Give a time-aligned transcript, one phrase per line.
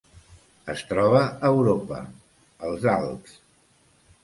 [0.73, 2.01] Es troba a Europa:
[2.71, 3.39] els Alps.